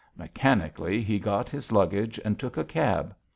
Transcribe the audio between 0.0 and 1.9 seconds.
Mechanically he got his